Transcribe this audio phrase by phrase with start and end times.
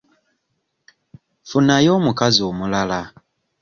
[1.49, 3.01] Funayo omukazi omulala.